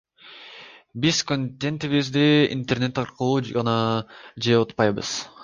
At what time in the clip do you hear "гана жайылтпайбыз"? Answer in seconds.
3.59-5.15